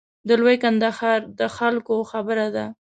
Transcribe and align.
د 0.27 0.29
لوی 0.41 0.55
کندهار 0.63 1.19
د 1.39 1.41
خلکو 1.57 1.95
خبره 2.11 2.47
ده. 2.55 2.65